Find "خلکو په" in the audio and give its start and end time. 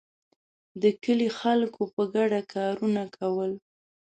1.39-2.03